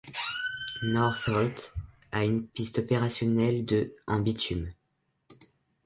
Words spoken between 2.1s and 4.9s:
a une piste opérationnelle de en bitume.